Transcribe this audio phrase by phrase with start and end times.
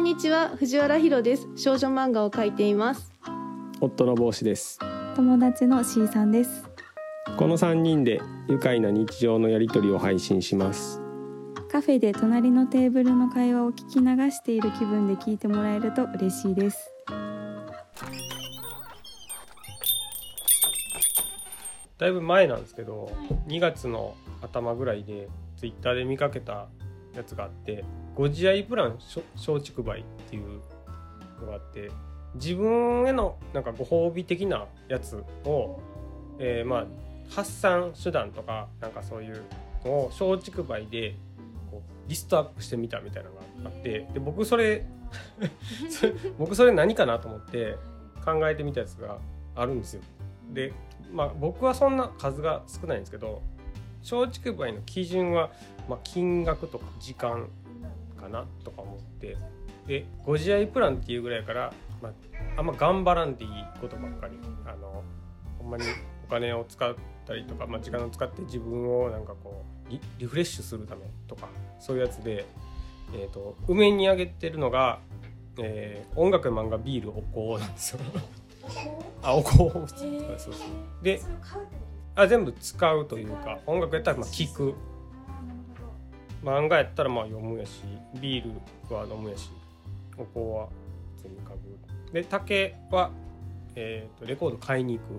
[0.00, 1.46] んにちは藤原ひろです。
[1.56, 3.12] 少女漫画を描いています。
[3.82, 4.78] 夫の帽子です。
[5.14, 6.64] 友達の C さんです。
[7.36, 11.02] この3人で愉快な日常のやりとりを配信します。
[11.70, 16.90] カフェで隣のテーブルの会話を聞き流している気分で聞いてもらえると嬉しいです。
[21.98, 23.12] だいぶ前なんですけど
[23.48, 26.68] 2月の頭ぐらいでツイッターで見かけた
[27.14, 27.84] やつがあって
[28.20, 28.98] ご自愛プラン
[29.34, 30.60] 松竹梅っていう
[31.40, 31.90] のがあって
[32.34, 35.80] 自分へのなんかご褒美的なやつを、
[36.38, 36.86] えー、まあ
[37.34, 39.42] 発散手段とかなんかそういう
[39.86, 41.16] のを松竹梅で
[41.70, 44.84] こうリストアップしてみたみたいなのがあってで僕それ
[46.38, 47.76] 僕それ何かなと思って
[48.22, 49.16] 考えてみたやつが
[49.56, 50.02] あるんですよ。
[50.52, 50.74] で
[51.10, 53.40] まあ僕はそんな数が少ないんですけど
[54.02, 55.50] 松竹梅の基準は、
[55.88, 57.48] まあ、金額とか時間か
[58.30, 59.36] なとか思って。
[59.86, 62.12] でご自愛プランっていうぐらいから、まあ、
[62.58, 63.50] あんま頑張らんでいい
[63.80, 64.38] ことばっかり。
[64.66, 65.02] あの
[65.58, 65.84] ほんまに
[66.26, 66.94] お金を使っ
[67.26, 72.46] たりとか、まあ、時間を使って自分をなんかこうリリフレッシュするためとかそういうやつで、
[73.14, 75.00] えーと、梅にあげてるのが、
[75.58, 78.00] えー、音楽漫画ビールお香なんですよ。
[79.22, 79.56] あお香。
[79.56, 79.88] そう
[80.38, 80.54] そう。
[81.02, 81.20] で
[82.14, 84.74] あ全部使うというか音楽やったらまあ聞く
[86.42, 87.82] 漫画やったらまあ読むやし
[88.20, 89.50] ビールは飲むやし
[90.16, 90.68] お香は
[91.16, 93.10] 普通に嗅ぐで竹は、
[93.74, 95.10] えーと、レコード買いに行く。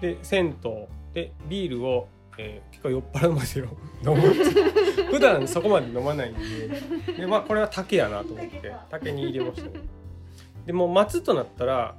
[0.00, 2.08] で銭湯でビールを、
[2.38, 3.68] えー、結構酔っ払うまでよ。
[4.02, 4.34] 飲む
[5.10, 7.12] 普段そこまで飲まないんで。
[7.12, 9.80] で、まあ、これは竹やなと思って竹に入れましたね。
[10.66, 11.96] でも松となったら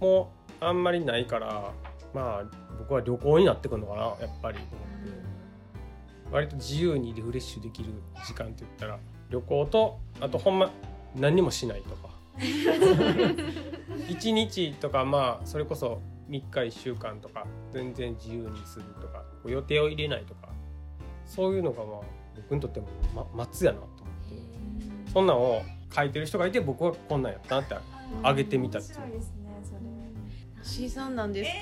[0.00, 1.72] もうあんまりないから
[2.14, 2.44] まあ
[2.78, 4.58] 僕は旅行になってくるのかなやっぱり
[6.30, 7.90] 割と自由にリフレッシュできる
[8.26, 8.98] 時間って言ったら
[9.30, 10.70] 旅行とあとほんま
[11.14, 12.14] 何にもしないとか。
[12.36, 20.46] 1日とかまあそれこそ3日1週間とか全然自由にするとか予定を入れないとか。
[21.26, 22.00] そういうのがまあ
[22.36, 23.96] 僕にとっても、ま、松やなと思っ
[25.06, 25.12] て。
[25.12, 25.62] そんなんを
[25.94, 27.74] 書いてる人がいて僕はこんなんやったなって
[28.22, 28.98] あげてみたっていう。
[30.62, 31.56] C さんなんですか、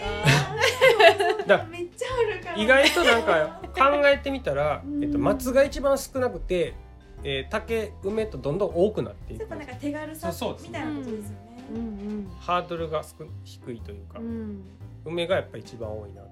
[1.10, 6.74] えー、だめっちゃあるから、意外となんか 考えてみたら、えっと、松が一番少なくて、
[7.22, 9.46] えー、竹梅とどんどん多くなっていく。
[9.48, 13.02] なんか手軽さみたいなことですよね、うんうん、ハードルが
[13.44, 14.64] 低いというか、うん、
[15.04, 16.28] 梅がやっぱ一番多いなと。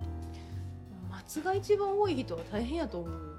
[1.10, 3.32] 松が一番多い人は大変やと思う。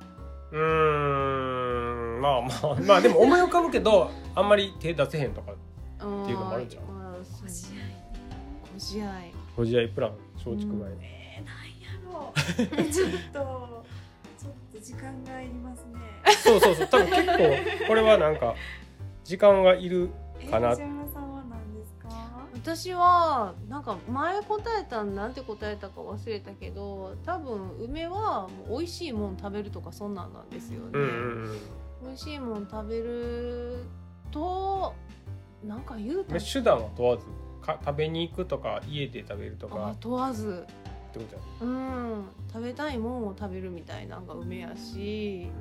[0.51, 2.21] うん。
[2.21, 6.83] まあまあまあでも思い浮かぶけど あんまり手出せへんとかっていうのもあるんじゃん。
[6.85, 6.93] ご
[8.75, 10.99] 自愛ご自愛プラン松竹梅、うん、
[11.35, 12.33] えー、なんやろ。
[12.35, 13.85] うちょっと
[14.37, 15.99] ちょっと時間がいりますね。
[16.43, 16.87] そうそうそう。
[16.87, 18.55] 多分結構これはなんか
[19.23, 20.09] 時間がいる
[20.49, 21.03] かな、えー
[22.55, 31.09] 私はなんか前答えたんなんて答えたか忘れたけど多分梅はもう美味しいもん食べるとかそんなんなんですよね、うんうんう
[31.49, 31.59] ん、
[32.05, 33.83] 美味しいもん食べる
[34.31, 34.93] と
[35.61, 37.25] なんか言うと手段は問わず？
[37.61, 39.93] か食べに行くとか家で食べるとか？
[39.99, 40.65] 問わず
[41.19, 41.71] ってことや。
[41.71, 42.25] うん。
[42.51, 45.51] 食べたいもんを食べるみたいなんが梅やし、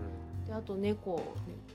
[0.40, 1.22] うん、であと猫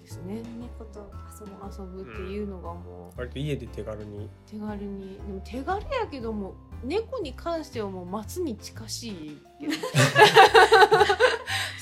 [0.03, 0.41] ですね。
[0.59, 4.27] 猫と遊ぶ遊ぶっていうのがもう、割と家で手軽に。
[4.49, 5.19] 手軽に。
[5.27, 9.73] でも手軽やけども猫に関してはもう松に近しいけど。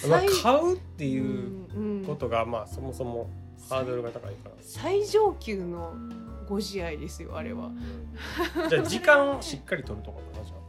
[0.09, 1.65] まあ買うっていう
[2.05, 3.27] ことが、まあそもそも
[3.69, 4.55] ハードルが高いから。
[4.61, 5.93] 最上級の
[6.47, 7.71] ご自愛ですよあれは、
[8.69, 10.61] じゃあ時間しっかり取るとかかなじゃで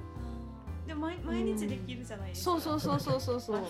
[0.97, 3.61] 毎毎日できるじゃないですか、そうそうそうそうそうそう。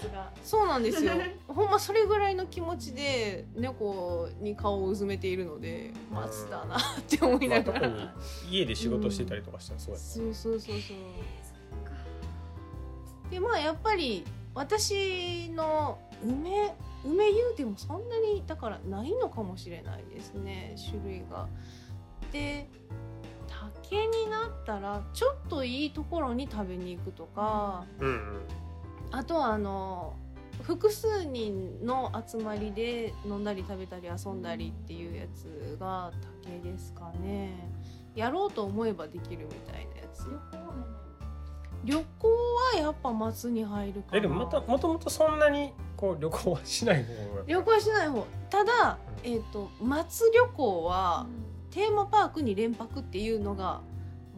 [0.42, 1.12] そうなんですよ。
[1.48, 8.14] ほんまそれぐらいの気持ちで猫に顔をうずめているので松だなって思いながら、まあ、
[8.50, 10.96] 家で仕事してたりとかしたらそうや、そうそうそうそう。
[13.30, 16.74] でまあやっぱり私の梅
[17.04, 21.48] 梅言うてもそんなにだからないのかもしれないですね種類が。
[22.32, 22.68] で
[23.82, 28.42] 竹になったらちょっといいところに食べに行くとか、うんうん、
[29.10, 30.16] あとはあの
[30.62, 36.10] 複数人の集まりで飲んだり食べたり遊んだりっていうやつが
[36.42, 37.70] 竹ですかね。
[38.14, 40.26] やろうと思えばできるみたいなやつ
[41.84, 42.28] 旅行
[42.74, 44.18] はやっぱ松に入るかな。
[44.18, 47.12] えでもまたもともとそんなにこう旅行はしない方
[47.46, 48.26] 旅行はしない方。
[48.48, 53.82] ただ、えーと、松旅行は、うんテーマパークに連泊っていうのが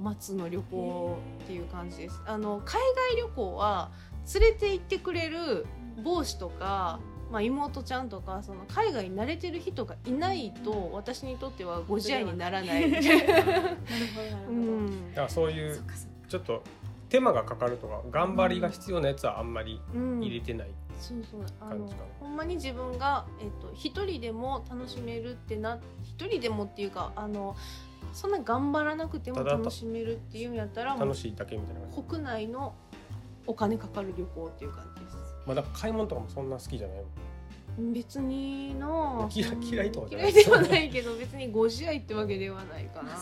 [0.03, 2.21] 松の旅行っていう感じです。
[2.27, 2.81] あの海
[3.13, 3.93] 外旅行は
[4.35, 5.65] 連れて行ってくれる
[6.03, 6.99] 帽子とか
[7.31, 12.91] まあ、妹ちゃんとかその海外に慣れてる人がいないと私にとってはご自愛にならない。
[12.91, 12.99] な。
[13.01, 15.11] るほどなるほど、うん。
[15.11, 15.79] だからそういう
[16.27, 16.63] ちょっと
[17.11, 20.21] 手間がかかるとか頑張りが必要なやつはあんまりうん。
[20.21, 20.69] 入れてない、
[20.99, 21.89] そうそうあの
[22.21, 27.57] ほんまに自分が、えっと一人でも楽しめるってな一人でもっていうかあの
[28.13, 32.75] そんな頑張らなくても楽しめるっていうんやったら楽しいだけみたいな国内の
[33.47, 35.17] お金かかる旅行っていう感じです。
[35.47, 36.99] まあ、だから買い物とかもそんな好きじゃない
[37.93, 43.13] 別にな嫌嫌いとかじゃな嫌いいではないけど別にご自愛ってわけではないかな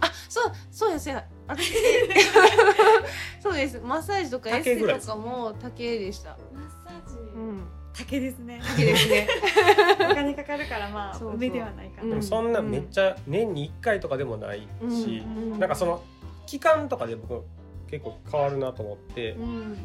[0.00, 1.24] あそうそうやそうや。
[1.46, 1.72] 私
[3.40, 3.80] そうです。
[3.80, 6.36] マッサージとかエステとかも竹でした。
[6.54, 7.62] マッサージ、うん。
[7.92, 8.60] 竹ですね。
[8.62, 9.28] 竹ですね。
[10.10, 12.10] お金かかるからまあ そうではないかな、うん。
[12.10, 15.58] でもそんなめっちゃ年に1回とかでもないし、うん。
[15.58, 16.02] なんかその
[16.46, 17.42] 期間とかで僕
[17.90, 19.76] 結構変わるなと思って、うん。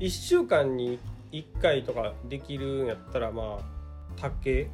[0.00, 0.98] 1週間に
[1.32, 3.64] 1回とかできるんやったらまあ
[4.16, 4.68] 竹。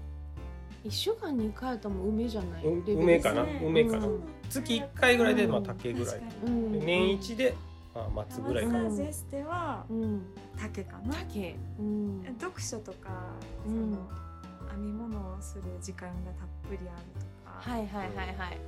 [0.84, 2.64] 一週間に一回やったらもう梅じゃない。
[2.64, 3.44] 梅かな。
[3.62, 4.06] 梅かな。
[4.06, 4.22] うん。
[4.48, 10.22] 月1回ぐらいでまあうん竹ぐらい、年一でまあ松ぐらいかな、ジエステはうん。
[10.58, 11.56] 竹かな、竹。
[11.78, 12.24] うん。
[12.40, 13.10] 読書とか、
[13.66, 13.92] うん。
[13.92, 14.08] その
[14.70, 18.58] 編み物をする時間がたっぷりあるとか、はいはいはいはい。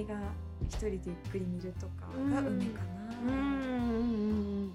[0.00, 0.14] 映画
[0.62, 4.02] 一人でゆっくり見るとかが梅かな、うんう
[4.66, 4.72] ん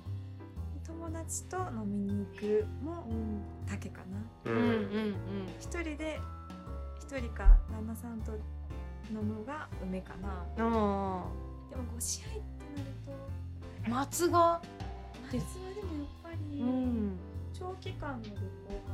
[0.86, 3.42] 友達と飲みに行くもうん。
[3.68, 4.02] 竹か
[4.46, 4.52] な。
[4.52, 4.62] ううん。
[4.62, 5.16] んうん
[5.60, 6.20] 一人で
[7.00, 8.32] 一人か旦那さんと
[9.12, 10.46] 飲むが梅かな。
[10.56, 11.28] でも
[11.94, 12.38] ご試合って
[12.76, 13.16] なるとー
[13.90, 14.62] 松が？
[15.32, 17.18] 夏はでもやっぱりうん。
[17.54, 18.94] 長期間の旅行か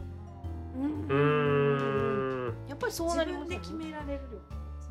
[0.78, 2.54] ううーん。
[2.68, 4.44] やっぱりそなうなります自分で決められる旅行
[4.80, 4.90] そ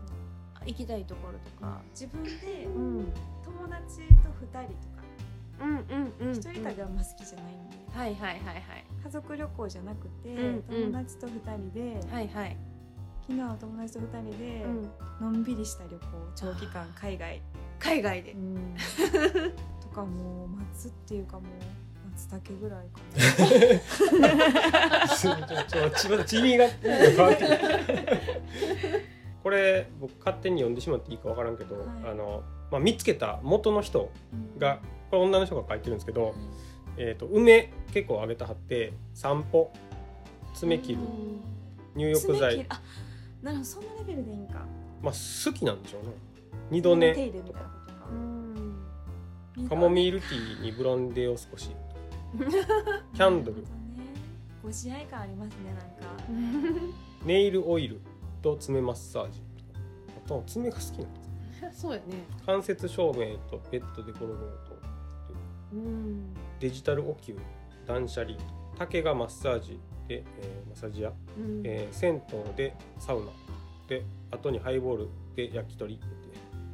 [0.60, 1.80] の行きたいところとか。
[1.92, 2.30] 自分で
[2.66, 3.12] うん。
[3.44, 4.98] 友達と二人とか。
[5.60, 7.76] うんうんうん一人旅はあんま好きじゃないんで。
[7.92, 8.64] はいはいはい
[9.02, 10.92] 家族旅行じゃなくてうんうん。
[10.92, 12.00] 友達と二人で。
[12.12, 12.56] はいはいはい。
[13.26, 14.90] 昨日は友達と二人でうん。
[15.20, 16.04] のんびりした旅行。
[16.36, 17.42] 長期間海外。
[17.78, 18.32] 海外で。
[18.32, 18.74] うん
[19.88, 21.44] とかもう松っていうかもう
[22.12, 23.00] 松茸ぐらいか
[24.18, 25.08] な。
[25.16, 25.34] ちょ
[25.66, 27.58] ちょちょ地味が変わってる
[29.42, 31.86] これ僕勝手に読んでしまっていいかわからんけど、はい。
[32.10, 34.10] あのまあ、見つけた元の人
[34.58, 34.80] が
[35.10, 36.34] これ女の人が書いてるんですけど、
[36.98, 39.72] えー、と梅結構あげたはって散歩
[40.54, 41.40] 爪切るうん
[41.94, 42.66] 入浴剤。
[42.68, 42.80] あ
[43.42, 44.66] なるほどそのレベルでいいんか。
[45.02, 46.08] まあ好きなんでしょうね。
[46.70, 47.14] 二度寝。
[47.14, 47.77] 手入れとかうん
[49.68, 51.70] カモミールティーにブランデーを少し。
[53.14, 53.62] キャンドル。
[53.62, 53.64] ね
[54.62, 56.80] ご自愛感ありますねなんか。
[57.24, 58.00] ネイルオイル
[58.42, 59.42] と爪マッサージ。
[60.24, 61.20] あと爪が好きなんで
[61.72, 61.80] す。
[61.80, 62.04] そうやね。
[62.46, 64.78] 間接照明とベッドで転ぶのと。
[65.72, 66.34] うん。
[66.60, 67.36] デジタルお灸
[67.86, 68.36] 断捨離。
[68.76, 71.62] 竹がマッサージで、えーマッサージ屋、うん。
[71.64, 73.26] えー銭湯でサウナ。
[73.88, 75.98] で後にハイボールで焼き鳥。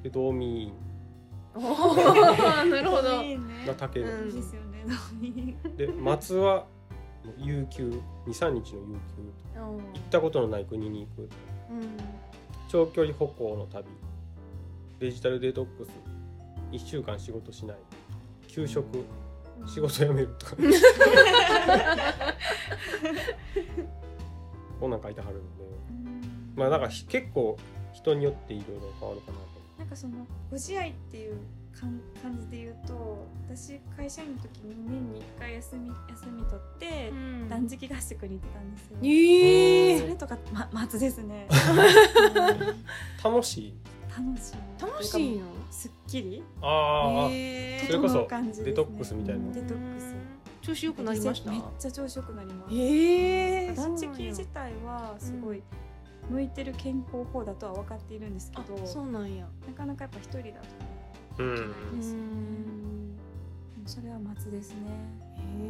[0.02, 0.68] で道民。
[0.68, 0.93] おー
[1.60, 3.22] なるほど。
[3.22, 3.66] いいね。
[3.66, 3.74] が。
[3.74, 6.66] 竹で,、ですよね飲みで松は
[7.24, 11.22] もう有給23日の有給行ったことのない国に行く。
[11.22, 11.28] うん。
[12.68, 13.86] 長距離歩行の旅。
[14.98, 15.90] デジタルデトックス。
[16.72, 17.76] 1週間仕事しない。
[18.48, 18.86] 休職。
[19.66, 20.56] 仕事辞めるとか。
[24.80, 25.64] こんなん書いてはるんで。
[26.56, 27.56] まあなんかひ結構
[27.92, 29.38] 人によっていろいろ変わるかな。
[29.38, 29.53] と
[29.94, 31.36] かそのご自愛っていう
[31.78, 37.48] 感感じで言うと私会社員の時に年に1回休み休み取ってうん。
[37.48, 41.46] 断食合宿に行ってたんですよ、ええそれとか、ま、松ですね。
[43.22, 43.74] 楽しい？
[44.16, 44.82] 楽しい。
[44.82, 46.42] 楽しいのすっきり。
[46.62, 48.26] ああ、えそれこそ
[48.64, 49.52] デトックスみたいな。
[49.52, 50.14] デトックス。
[50.62, 51.50] 調子良くなりました？
[51.50, 52.74] めっちゃ調子よくなります。
[52.74, 55.62] ええ断食自体はすごい
[56.30, 59.46] 向いてる健康法だとは分かっているんですけあど、そうなんや。
[59.66, 60.52] なかなかやっぱ一人だとい
[61.36, 62.24] けないですよね、
[63.86, 64.76] それは松ですね、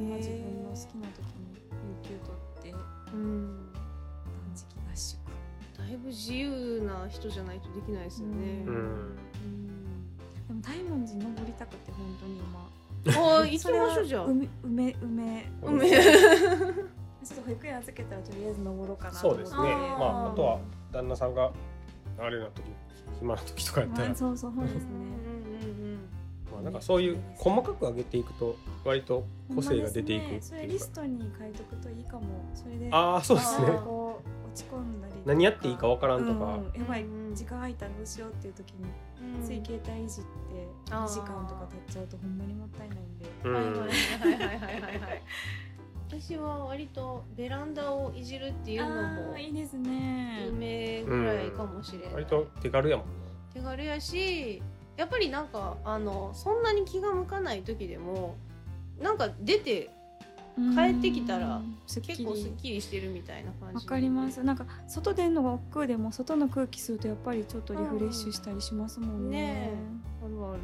[0.09, 1.55] まあ自分の好きな時に
[2.03, 2.75] 有給取って
[3.13, 5.19] うん断食合宿。
[5.77, 8.65] だいぶ自由な人じゃないとできないですよね。
[8.67, 8.75] うん。
[8.75, 9.17] うん。
[10.47, 12.71] でも大文字登りたくて本当に今。
[13.07, 13.61] ああ行きま
[13.93, 14.25] しょうじゃあ。
[14.27, 15.51] 梅梅梅。
[15.63, 15.91] 梅
[17.45, 19.47] 保育園預けたらとりあえず登ろうかなと思って。
[19.47, 19.77] そうですね。
[19.99, 20.59] まああとは
[20.93, 21.53] 旦那さんが
[22.19, 22.63] あれな時
[23.19, 24.81] 暇な時とかやったら、まあそうそうそうですね。
[24.91, 25.15] うんうん
[26.53, 29.25] まあなんかそういう細かく上げていくと割と
[29.55, 30.39] 個性が出ていくね。
[30.41, 32.23] それリストに書いとくといいかも。
[32.55, 33.67] それでああそうですね。
[33.67, 34.23] 落
[34.55, 37.35] ち込んだり何やっていいかわからんとか、うんうんやばいうん。
[37.35, 38.85] 時間空いたらどうしようっていう時に
[39.41, 39.45] うん。
[39.45, 40.29] つい携帯いじって
[40.91, 41.05] あー。
[41.05, 43.27] 2時間とか経っちゃうとほんまにもったいないんで。
[43.45, 43.55] うん。
[43.55, 45.23] はいはいはいはいはいはいはい
[46.21, 50.45] 私は割とベランダをいじるっていうのもいいですね。
[50.47, 53.07] 夢ぐらいかもしれない、割と手軽やもん。
[53.53, 54.63] 手軽やし
[54.97, 58.37] やっぱりなんかあのそんなに気が向かない時でも
[59.01, 59.91] なんか出て
[60.77, 63.75] 帰ってきたら結構すっきりしてるみたいな感じ。
[63.75, 64.41] わかります。
[64.45, 69.71] なんか外出るのが億劫でも外の空気吸うとやっぱりちょっとリフレッシュしたりしますもんね,、ね
[70.25, 70.61] あるある。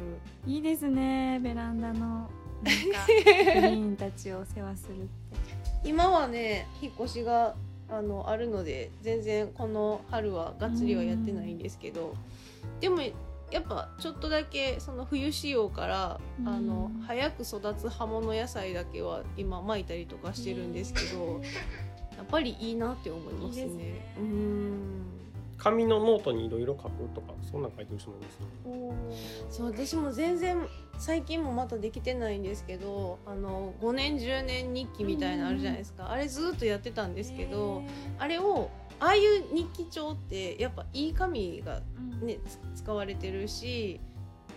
[0.47, 3.05] いいですねベランダのなんか
[3.59, 5.40] グリーンたちを世話するって
[5.83, 7.55] 今はね引っ越しが
[7.89, 12.15] あのあるので全然この春はがっつりはやってないんですけど
[12.79, 13.01] でも
[13.51, 21.41] やっぱちょっとだけその冬仕様から、うん、あの早く育つ葉物野菜だけは今巻いたりとかしてるんですけど、
[22.15, 23.63] やっぱりいいなって思いますね。
[23.63, 24.15] いいすね。
[24.17, 25.20] うん
[25.61, 28.47] 紙のノートにいろいろ書くとかそんな書いてる人もいますね。
[29.51, 30.57] そう私も全然
[30.97, 37.83] 最近もまたできてないんですけどあの5年10年日記みたいなのあるじゃないですか、あれずっとやってたんですけど
[38.17, 41.81] あれをああいう日記帳ってやっぱいい紙が
[42.23, 43.99] ね、うん、使われてるし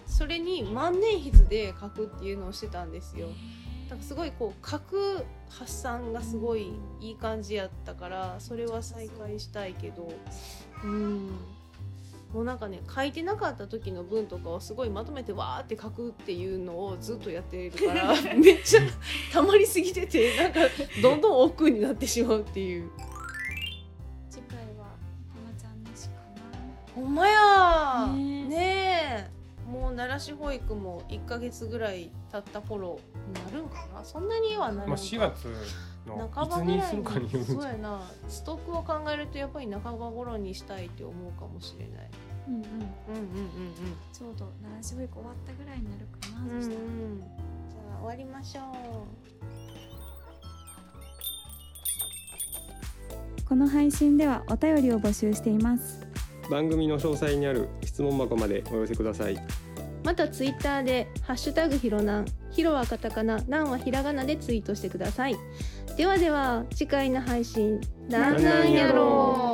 [0.07, 3.29] それに万年筆で書くっていうのをしてたんですよ。
[3.89, 10.11] だからすごいこう書く発散がすごいいい感じやったからそれは再開したいけど
[10.85, 11.31] うん。
[12.33, 18.81] もうなんかね書いてなかった時の文とかをすごいまとめてわーって書くっていうのをずっとやってるから めっちゃ
[19.33, 20.61] たまりすぎててなんか
[21.01, 22.91] どんどん億劫になってしまうっていう。
[26.95, 29.31] ほんまやねね
[29.67, 34.05] もう奈良市保育も1か月ぐらい経った頃になるんかな？
[34.05, 35.49] そんなにはなるんか、まあ、4月。
[35.49, 35.55] の
[36.07, 37.05] 半ばぐらいに
[37.45, 38.03] そうやな。
[38.29, 42.11] ストックを考えるとやっぱり半ば頃にしたいって思うかもしれない。
[42.49, 42.69] うんうんうん。
[42.69, 42.91] うんうんうん
[44.13, 48.65] ちょうど奈良市保育終わったぐらいになるかな、うんうん、じゃあ終わりましょう。
[53.49, 56.07] この配信ではお便りを募集しています。
[56.51, 59.39] 番組の詳細にある質問箱までお寄せください。
[60.03, 65.37] またツイッターでハッシュタグひろなんひろはカタカナなんはひらがなでツイートしてください
[65.97, 69.54] ではでは次回の配信なんなんやろう。